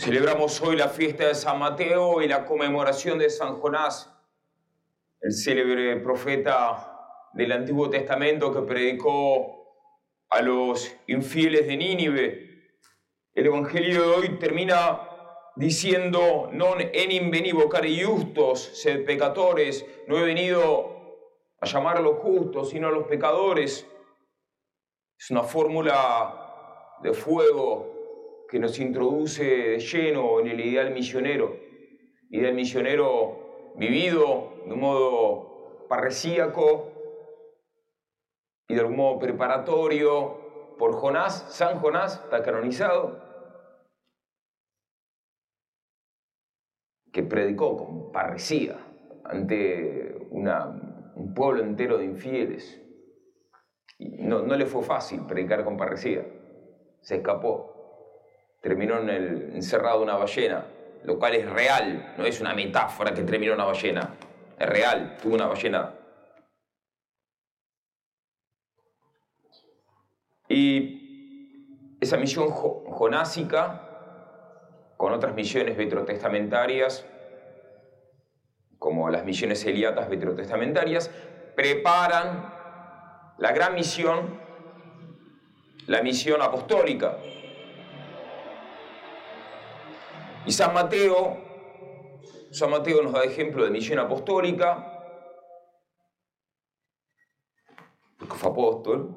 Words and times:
Celebramos 0.00 0.62
hoy 0.62 0.76
la 0.76 0.88
fiesta 0.88 1.26
de 1.26 1.34
San 1.34 1.58
Mateo 1.58 2.22
y 2.22 2.26
la 2.26 2.46
conmemoración 2.46 3.18
de 3.18 3.28
San 3.28 3.60
Jonás, 3.60 4.10
el 5.20 5.30
célebre 5.30 5.94
profeta 5.96 7.28
del 7.34 7.52
Antiguo 7.52 7.90
Testamento 7.90 8.50
que 8.50 8.62
predicó 8.62 9.76
a 10.30 10.40
los 10.40 10.96
infieles 11.06 11.66
de 11.66 11.76
Nínive. 11.76 12.48
El 13.34 13.48
Evangelio 13.48 14.00
de 14.00 14.08
hoy 14.08 14.38
termina 14.38 15.06
diciendo, 15.54 16.48
non 16.50 16.80
enim 16.80 17.28
veni 17.30 17.52
vocare 17.52 17.92
justos, 17.92 18.80
sed 18.80 19.04
pecadores, 19.04 19.84
no 20.08 20.16
he 20.16 20.24
venido 20.24 20.96
a 21.60 21.66
llamar 21.66 21.98
a 21.98 22.00
los 22.00 22.16
justos, 22.20 22.70
sino 22.70 22.88
a 22.88 22.90
los 22.90 23.04
pecadores. 23.06 23.86
Es 25.18 25.30
una 25.30 25.42
fórmula 25.42 26.96
de 27.02 27.12
fuego 27.12 27.99
que 28.50 28.58
nos 28.58 28.80
introduce 28.80 29.44
de 29.44 29.78
lleno 29.78 30.40
en 30.40 30.48
el 30.48 30.58
ideal 30.58 30.92
misionero, 30.92 31.56
ideal 32.30 32.52
misionero 32.52 33.74
vivido 33.76 34.64
de 34.66 34.72
un 34.72 34.80
modo 34.80 35.86
parresíaco 35.88 36.90
y 38.66 38.74
de 38.74 38.80
algún 38.80 38.96
modo 38.96 39.20
preparatorio 39.20 40.74
por 40.78 40.94
Jonás, 40.94 41.46
San 41.54 41.78
Jonás, 41.78 42.20
está 42.24 42.42
canonizado, 42.42 43.22
que 47.12 47.22
predicó 47.22 47.76
con 47.76 48.10
parresía 48.10 48.84
ante 49.24 50.28
un 50.32 51.34
pueblo 51.34 51.62
entero 51.62 51.98
de 51.98 52.06
infieles. 52.06 52.82
no, 53.98 54.42
no 54.42 54.56
le 54.56 54.66
fue 54.66 54.82
fácil 54.82 55.24
predicar 55.26 55.64
con 55.64 55.76
parresía, 55.76 56.26
se 57.00 57.16
escapó 57.16 57.79
terminó 58.60 58.98
en 58.98 59.08
el, 59.08 59.52
encerrado 59.54 59.98
en 59.98 60.02
una 60.04 60.16
ballena, 60.16 60.66
lo 61.04 61.18
cual 61.18 61.34
es 61.34 61.48
real, 61.48 62.14
no 62.18 62.24
es 62.24 62.40
una 62.40 62.54
metáfora 62.54 63.12
que 63.14 63.22
terminó 63.22 63.54
una 63.54 63.64
ballena, 63.64 64.14
es 64.58 64.68
real, 64.68 65.16
tuvo 65.20 65.34
una 65.34 65.46
ballena. 65.46 65.94
Y 70.48 71.96
esa 72.00 72.16
misión 72.16 72.50
jonásica, 72.50 73.86
con 74.96 75.12
otras 75.12 75.34
misiones 75.34 75.76
vetrotestamentarias, 75.76 77.06
como 78.78 79.08
las 79.10 79.24
misiones 79.24 79.64
eliatas 79.64 80.08
vetrotestamentarias, 80.08 81.10
preparan 81.54 82.52
la 83.38 83.52
gran 83.52 83.74
misión, 83.74 84.40
la 85.86 86.02
misión 86.02 86.42
apostólica, 86.42 87.16
Y 90.46 90.52
San 90.52 90.72
Mateo, 90.72 91.36
San 92.50 92.70
Mateo 92.70 93.02
nos 93.02 93.12
da 93.12 93.22
ejemplo 93.24 93.62
de 93.62 93.70
misión 93.70 93.98
apostólica, 93.98 94.86
porque 98.18 98.34
fue 98.34 98.50
apóstol, 98.50 99.16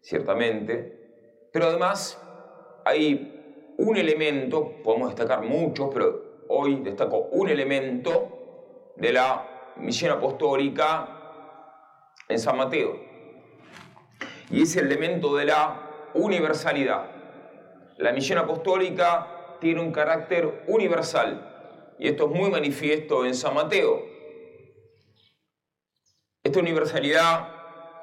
ciertamente, 0.00 1.48
pero 1.52 1.66
además 1.66 2.22
hay 2.84 3.74
un 3.78 3.96
elemento, 3.96 4.80
podemos 4.84 5.08
destacar 5.08 5.42
muchos, 5.42 5.90
pero 5.92 6.44
hoy 6.48 6.76
destaco 6.82 7.28
un 7.32 7.48
elemento 7.48 8.92
de 8.96 9.12
la 9.12 9.74
misión 9.76 10.12
apostólica 10.12 11.16
en 12.28 12.38
San 12.38 12.56
Mateo, 12.56 12.96
y 14.50 14.62
es 14.62 14.76
el 14.76 14.86
elemento 14.86 15.34
de 15.34 15.46
la 15.46 16.10
universalidad. 16.14 17.10
La 17.98 18.12
misión 18.12 18.38
apostólica 18.38 19.37
tiene 19.60 19.80
un 19.80 19.92
carácter 19.92 20.64
universal. 20.66 21.94
Y 21.98 22.08
esto 22.08 22.26
es 22.26 22.30
muy 22.30 22.50
manifiesto 22.50 23.24
en 23.24 23.34
San 23.34 23.54
Mateo. 23.54 24.02
Esta 26.42 26.60
universalidad 26.60 27.54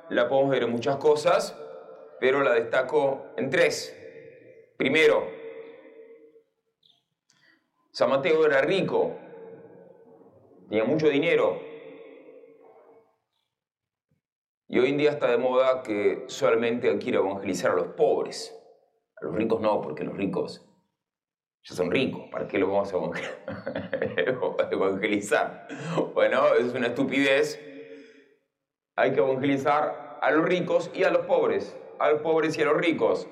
la 0.10 0.28
podemos 0.28 0.52
ver 0.52 0.64
en 0.64 0.72
muchas 0.72 0.98
cosas, 0.98 1.58
pero 2.20 2.44
la 2.44 2.54
destaco 2.54 3.26
en 3.38 3.50
tres. 3.50 3.96
Primero, 4.78 5.28
San 7.92 8.10
Mateo 8.10 8.46
era 8.46 8.62
rico, 8.62 9.16
tenía 10.70 10.84
mucho 10.84 11.08
dinero, 11.08 11.60
y 14.68 14.80
hoy 14.80 14.90
en 14.90 14.98
día 14.98 15.12
está 15.12 15.32
de 15.32 15.38
moda 15.38 15.84
que 15.84 16.26
solamente 16.28 16.98
quiere 16.98 17.20
evangelizar 17.20 17.72
a 17.72 17.76
los 17.76 17.88
pobres. 17.90 18.54
A 19.22 19.26
los 19.26 19.36
ricos 19.36 19.62
no, 19.62 19.80
porque 19.82 20.04
los 20.04 20.18
ricos 20.18 20.68
ya 21.66 21.76
son 21.76 21.90
ricos, 21.90 22.30
¿para 22.32 22.48
qué 22.48 22.60
los 22.60 22.70
vamos 22.70 22.94
a 22.94 24.70
evangelizar? 24.72 25.68
Bueno, 26.14 26.54
es 26.54 26.74
una 26.74 26.88
estupidez. 26.88 27.60
Hay 28.96 29.14
que 29.14 29.20
evangelizar 29.20 30.20
a 30.22 30.32
los 30.32 30.46
ricos 30.46 30.92
y 30.94 31.04
a 31.04 31.10
los 31.10 31.26
pobres, 31.26 31.76
a 32.00 32.12
los 32.12 32.22
pobres 32.22 32.56
y 32.58 32.62
a 32.62 32.66
los 32.66 32.78
ricos. 32.78 33.28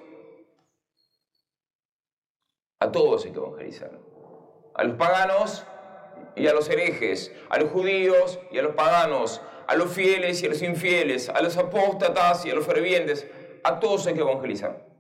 A 2.80 2.92
todos 2.92 3.24
hay 3.26 3.32
que 3.32 3.38
evangelizar. 3.38 3.92
A 4.74 4.84
los 4.84 4.98
paganos 4.98 5.64
y 6.36 6.48
a 6.48 6.54
los 6.54 6.68
herejes, 6.70 7.32
a 7.50 7.60
los 7.60 7.70
judíos 7.70 8.40
y 8.52 8.58
a 8.58 8.64
los 8.64 8.74
paganos, 8.74 9.44
a 9.68 9.76
los 9.76 9.94
fieles 9.94 10.42
y 10.42 10.48
a 10.48 10.50
los 10.50 10.64
infieles, 10.64 11.30
a 11.30 11.40
los 11.44 11.56
apóstatas 11.58 12.48
y 12.48 12.50
a 12.50 12.56
los 12.56 12.66
fervientes. 12.66 13.28
A 13.64 13.80
todos 13.80 14.08
hay 14.08 14.16
que 14.16 14.22
evangelizar 14.22 14.93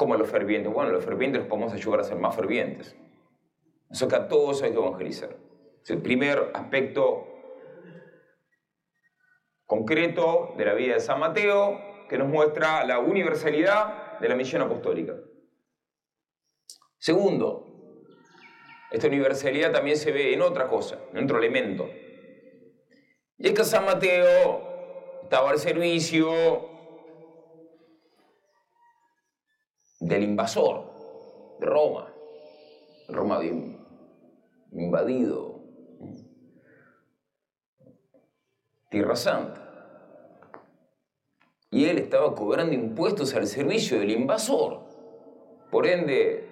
como 0.00 0.16
los 0.16 0.30
fervientes. 0.30 0.72
Bueno, 0.72 0.92
los 0.92 1.04
fervientes 1.04 1.40
los 1.40 1.48
podemos 1.50 1.74
ayudar 1.74 2.00
a 2.00 2.04
ser 2.04 2.16
más 2.16 2.34
fervientes. 2.34 2.96
Eso 3.90 4.08
que 4.08 4.16
a 4.16 4.28
todos 4.28 4.62
hay 4.62 4.70
que 4.70 4.78
evangelizar. 4.78 5.36
Es 5.82 5.90
el 5.90 6.00
primer 6.00 6.52
aspecto 6.54 7.26
concreto 9.66 10.54
de 10.56 10.64
la 10.64 10.72
vida 10.72 10.94
de 10.94 11.00
San 11.00 11.20
Mateo 11.20 11.78
que 12.08 12.16
nos 12.16 12.28
muestra 12.28 12.82
la 12.86 12.98
universalidad 12.98 14.18
de 14.20 14.28
la 14.30 14.36
misión 14.36 14.62
apostólica. 14.62 15.16
Segundo, 16.96 17.66
esta 18.90 19.06
universalidad 19.06 19.70
también 19.70 19.98
se 19.98 20.12
ve 20.12 20.32
en 20.32 20.40
otra 20.40 20.66
cosa, 20.66 20.98
en 21.12 21.24
otro 21.24 21.36
elemento. 21.36 21.90
Y 23.36 23.48
es 23.48 23.52
que 23.52 23.64
San 23.64 23.84
Mateo 23.84 25.20
estaba 25.24 25.50
al 25.50 25.58
servicio 25.58 26.69
del 30.00 30.24
invasor 30.24 30.90
de 31.60 31.66
Roma. 31.66 32.12
Roma 33.08 33.36
había 33.36 33.52
invadido 34.72 35.60
Tierra 38.88 39.14
Santa. 39.14 39.66
Y 41.70 41.84
él 41.84 41.98
estaba 41.98 42.34
cobrando 42.34 42.74
impuestos 42.74 43.34
al 43.34 43.46
servicio 43.46 44.00
del 44.00 44.10
invasor. 44.10 44.80
Por 45.70 45.86
ende, 45.86 46.48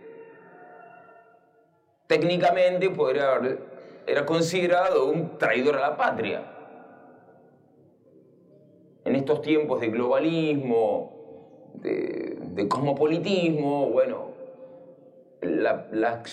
técnicamente 2.06 2.88
podría 2.90 3.34
haber, 3.34 3.58
era 4.06 4.24
considerado 4.24 5.06
un 5.06 5.36
traidor 5.38 5.76
a 5.76 5.80
la 5.80 5.96
patria. 5.96 6.54
En 9.04 9.16
estos 9.16 9.42
tiempos 9.42 9.80
de 9.80 9.88
globalismo, 9.88 11.72
de 11.74 12.37
de 12.58 12.66
cosmopolitismo, 12.66 13.88
bueno, 13.90 14.32
la, 15.42 16.24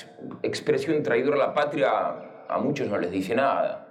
expresión 0.41 1.03
traidor 1.03 1.35
a 1.35 1.37
la 1.37 1.53
patria 1.53 2.47
a 2.49 2.57
muchos 2.57 2.87
no 2.87 2.97
les 2.97 3.11
dice 3.11 3.35
nada. 3.35 3.85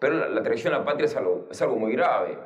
pero 0.00 0.30
la, 0.30 0.42
traición 0.42 0.72
a 0.72 0.78
la 0.78 0.84
patria 0.86 1.04
es 1.04 1.14
algo, 1.14 1.46
es 1.50 1.60
algo 1.60 1.76
muy 1.76 1.92
grave. 1.92 2.38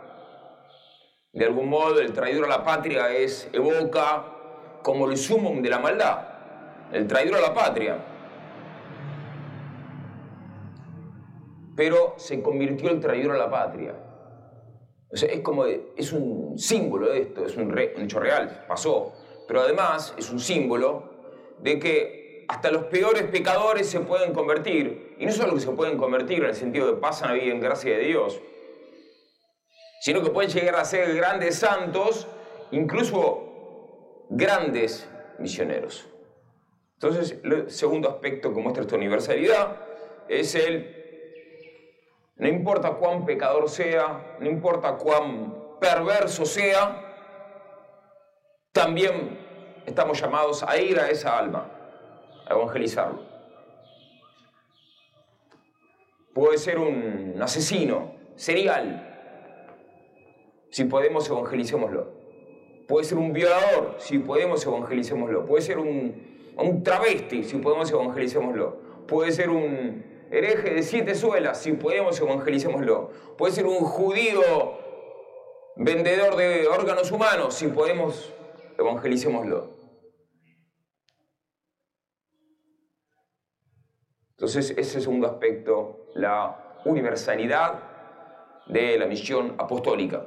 De 1.33 1.45
algún 1.45 1.69
modo, 1.69 2.01
el 2.01 2.13
traidor 2.13 2.47
a 2.47 2.49
la 2.49 2.65
patria 2.65 3.11
es, 3.13 3.49
evoca 3.53 4.25
como 4.83 5.09
el 5.09 5.17
sumum 5.17 5.63
de 5.63 5.71
la 5.71 5.79
maldad, 5.79 6.19
el 6.91 7.07
traidor 7.07 7.39
a 7.39 7.43
la 7.43 7.55
patria. 7.55 7.97
Pero 11.77 12.15
se 12.17 12.43
convirtió 12.43 12.91
el 12.91 12.99
traidor 12.99 13.37
a 13.37 13.39
la 13.39 13.51
patria 13.51 14.08
es 15.11 15.41
como, 15.41 15.65
es 15.65 16.13
un 16.13 16.59
símbolo 16.59 17.09
de 17.09 17.23
esto, 17.23 17.47
es 17.47 17.57
un, 17.57 17.77
hecho 17.79 18.21
real, 18.21 18.65
pasó, 18.69 19.13
pero 19.47 19.63
además 19.63 20.15
es 20.19 20.31
un 20.31 20.39
símbolo 20.39 21.11
de 21.61 21.79
que 21.79 22.45
hasta 22.49 22.71
los 22.71 22.85
peores 22.85 23.25
pecadores 23.25 23.89
se 23.89 24.01
pueden 24.01 24.33
convertir, 24.33 25.17
y 25.19 25.27
no 25.27 25.33
solo 25.33 25.55
que 25.55 25.61
se 25.61 25.71
pueden 25.71 25.99
convertir 25.99 26.39
en 26.41 26.51
el 26.51 26.55
sentido 26.55 26.87
de 26.87 26.95
pasan 26.95 27.31
a 27.31 27.33
vivir 27.35 27.53
en 27.53 27.61
gracia 27.61 27.97
de 27.97 28.05
Dios, 28.05 28.41
sino 30.01 30.23
que 30.23 30.31
pueden 30.31 30.51
llegar 30.51 30.77
a 30.77 30.85
ser 30.85 31.15
grandes 31.15 31.57
santos, 31.57 32.27
incluso 32.71 34.27
grandes 34.31 35.09
misioneros. 35.39 36.07
Entonces, 36.95 37.39
el 37.45 37.71
segundo 37.71 38.09
aspecto 38.09 38.53
que 38.53 38.61
muestra 38.61 38.83
esta 38.83 38.97
universalidad 38.97 39.77
es 40.29 40.55
el 40.55 40.98
no 42.39 42.49
importa 42.49 42.93
cuán 42.93 43.25
pecador 43.25 43.69
sea, 43.69 44.37
no 44.39 44.49
importa 44.49 44.97
cuán 44.97 45.55
perverso 45.81 46.45
sea, 46.47 47.05
también 48.73 49.39
estamos 49.87 50.21
llamados 50.21 50.63
a 50.63 50.77
ir 50.79 51.01
a 51.01 51.11
esa 51.11 51.37
alma, 51.37 51.69
a 52.47 52.55
evangelizarlo. 52.55 53.27
Puede 56.33 56.59
ser 56.59 56.79
un 56.79 57.35
asesino 57.43 58.15
serial. 58.37 59.05
Si 60.71 60.85
podemos, 60.85 61.29
evangelicémoslo. 61.29 62.13
Puede 62.87 63.05
ser 63.05 63.19
un 63.19 63.33
violador, 63.33 63.97
si 63.99 64.21
podemos, 64.21 64.65
evangelicémoslo. 64.65 65.45
Puede 65.45 65.63
ser 65.63 65.79
un, 65.79 66.55
un 66.57 66.83
travesti, 66.85 67.43
si 67.43 67.59
podemos, 67.59 67.91
evangelicémoslo. 67.91 68.77
Puede 69.09 69.33
ser 69.33 69.51
un 69.51 70.05
hereje 70.31 70.75
de 70.75 70.83
siete 70.83 71.15
suelas, 71.15 71.61
si 71.61 71.73
podemos, 71.73 72.21
evangelicémoslo. 72.21 73.11
Puede 73.37 73.53
ser 73.53 73.67
un 73.67 73.79
judío 73.79 74.43
vendedor 75.77 76.37
de 76.37 76.67
órganos 76.67 77.11
humanos, 77.11 77.55
si 77.55 77.69
podemos, 77.69 78.33
evangelicémoslo. 78.79 79.79
Entonces, 84.31 84.71
ese 84.77 85.01
segundo 85.01 85.27
aspecto, 85.27 86.07
la 86.15 86.81
universalidad 86.85 87.83
de 88.67 88.99
la 88.99 89.07
misión 89.07 89.55
apostólica. 89.59 90.27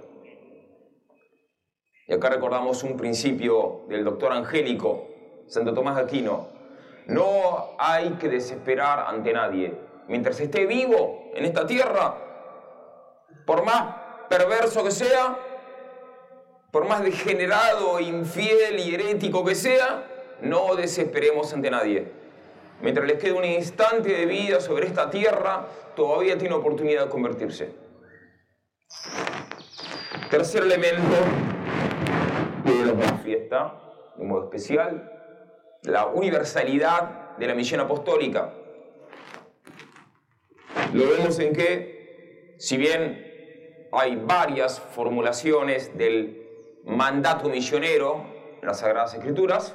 Y 2.07 2.13
acá 2.13 2.30
recordamos 2.30 2.83
un 2.83 2.98
principio 2.98 3.86
del 3.88 4.03
doctor 4.03 4.33
Angélico, 4.33 5.07
Santo 5.48 5.74
Tomás 5.74 5.95
de 5.95 6.01
Aquino. 6.01 6.50
No 7.07 7.75
hay 7.77 8.12
que 8.13 8.27
desesperar 8.27 9.06
ante 9.07 9.31
nadie. 9.31 9.90
Mientras 10.07 10.39
esté 10.39 10.65
vivo 10.65 11.31
en 11.33 11.45
esta 11.45 11.65
tierra, 11.65 12.15
por 13.45 13.63
más 13.63 13.95
perverso 14.30 14.83
que 14.83 14.92
sea, 14.92 15.38
por 16.71 16.88
más 16.88 17.03
degenerado, 17.03 18.00
infiel 18.00 18.80
y 18.80 18.94
herético 18.94 19.44
que 19.44 19.56
sea, 19.56 20.07
no 20.42 20.75
desesperemos 20.75 21.53
ante 21.53 21.69
nadie. 21.69 22.12
Mientras 22.81 23.06
les 23.06 23.19
quede 23.19 23.33
un 23.33 23.45
instante 23.45 24.09
de 24.09 24.25
vida 24.25 24.59
sobre 24.59 24.88
esta 24.88 25.09
tierra, 25.09 25.68
todavía 25.95 26.38
tiene 26.38 26.56
oportunidad 26.56 27.06
de 27.06 27.09
convertirse. 27.09 27.75
Tercer 30.30 30.63
elemento 30.63 31.15
de 32.63 32.86
la 32.86 33.18
fiesta, 33.18 33.80
de 34.15 34.25
modo 34.25 34.45
especial, 34.45 35.12
la 35.83 36.06
universalidad 36.06 37.38
de 37.38 37.48
la 37.48 37.53
misión 37.53 37.81
apostólica. 37.81 38.53
Lo 40.93 41.07
vemos 41.07 41.39
en 41.39 41.53
que, 41.53 42.55
si 42.59 42.75
bien 42.75 43.25
hay 43.93 44.17
varias 44.17 44.77
formulaciones 44.77 45.97
del 45.97 46.45
mandato 46.83 47.47
misionero 47.47 48.25
en 48.59 48.67
las 48.67 48.79
Sagradas 48.79 49.13
Escrituras, 49.13 49.73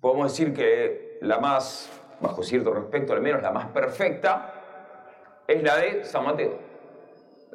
podemos 0.00 0.32
decir 0.32 0.54
que 0.54 1.18
la 1.20 1.38
más, 1.40 1.90
bajo 2.22 2.42
cierto 2.42 2.72
respecto 2.72 3.12
al 3.12 3.20
menos 3.20 3.42
la 3.42 3.50
más 3.50 3.66
perfecta, 3.66 5.44
es 5.46 5.62
la 5.62 5.76
de 5.76 6.04
San 6.06 6.24
Mateo. 6.24 6.58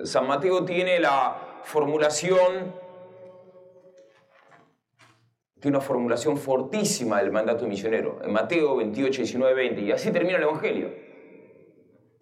San 0.03 0.27
Mateo 0.27 0.63
tiene 0.63 0.99
la 0.99 1.61
formulación, 1.63 2.71
tiene 5.59 5.77
una 5.77 5.83
formulación 5.83 6.37
fortísima 6.37 7.19
del 7.19 7.31
mandato 7.31 7.65
misionero, 7.65 8.19
en 8.23 8.31
Mateo 8.31 8.75
28, 8.75 9.23
19, 9.23 9.53
20, 9.55 9.81
y 9.81 9.91
así 9.91 10.11
termina 10.11 10.37
el 10.37 10.43
Evangelio. 10.43 11.14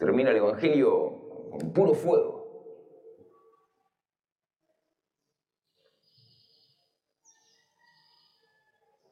Termina 0.03 0.31
el 0.31 0.35
Evangelio 0.35 1.49
con 1.49 1.71
puro 1.71 1.93
fuego. 1.93 2.43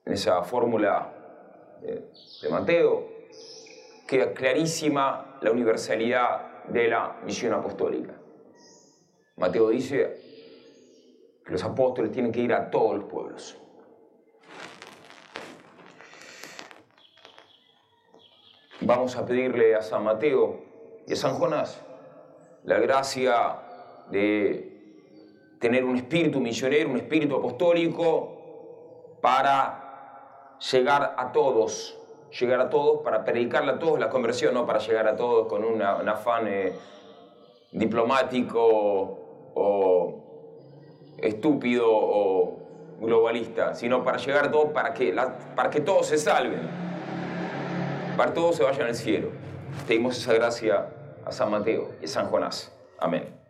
en 0.06 0.14
esa 0.16 0.44
fórmula 0.44 1.80
de, 1.80 2.50
Mateo, 2.50 3.08
queda 4.06 4.34
clarísima 4.34 5.38
la 5.42 5.52
universalidad 5.52 6.66
de 6.66 6.90
la 6.90 7.22
misión 7.24 7.54
apostólica. 7.54 8.20
Mateo 9.38 9.70
dice 9.70 10.18
que 11.46 11.52
los 11.54 11.64
apóstoles 11.64 12.12
tienen 12.12 12.34
que 12.34 12.42
ir 12.42 12.52
a 12.52 12.70
todos 12.70 12.98
los 12.98 13.06
pueblos. 13.06 13.58
Vamos 18.82 19.16
a 19.16 19.26
pedirle 19.26 19.76
a 19.76 19.82
San 19.82 20.04
Mateo 20.04 20.71
a 21.14 21.16
San 21.16 21.36
Jonás 21.36 21.82
la 22.64 22.80
gracia 22.80 23.58
de 24.10 24.72
tener 25.60 25.84
un 25.86 25.96
espíritu 25.96 26.40
misionero, 26.40 26.90
un 26.90 26.98
espíritu 26.98 27.36
apostólico 27.36 29.18
para 29.22 30.58
llegar 30.72 31.16
a 31.18 31.32
todos, 31.32 31.98
llegar 32.40 32.60
a 32.60 32.70
todos 32.70 33.02
para 33.02 33.24
predicarle 33.24 33.74
a 33.74 33.80
todos 33.80 34.00
la 34.00 34.10
conversión, 34.10 34.54
no 34.54 34.66
para 34.66 34.80
llegar 34.80 35.08
a 35.08 35.16
todos 35.16 35.48
con 35.48 35.64
un 35.64 35.82
afán 35.82 36.48
eh, 36.48 36.74
diplomático 37.72 38.60
o 39.54 40.16
estúpido 41.18 41.86
o 41.88 42.58
globalista, 43.00 43.74
sino 43.74 44.04
para 44.04 44.18
llegar 44.18 44.46
a 44.46 44.52
todos 44.52 44.72
para 44.72 44.94
que, 44.94 45.16
para 45.56 45.70
que 45.70 45.82
todos 45.82 46.08
se 46.08 46.18
salven, 46.18 46.62
para 48.18 48.30
que 48.30 48.36
todos 48.36 48.56
se 48.56 48.64
vayan 48.64 48.88
al 48.88 48.96
cielo. 48.96 49.30
Pedimos 49.88 50.18
esa 50.18 50.34
gracia 50.34 50.88
San 51.32 51.52
Mateo 51.52 51.92
y 52.02 52.08
San 52.08 52.28
Jonás. 52.28 52.72
Amén. 53.00 53.41